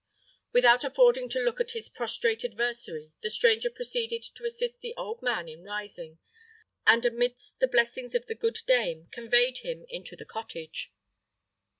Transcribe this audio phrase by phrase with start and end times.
[0.51, 5.21] Without affording a look to his prostrate adversary, the stranger proceeded to assist the old
[5.21, 6.17] man in rising,
[6.87, 10.91] and amidst the blessings of the good dame, conveyed him into the cottage.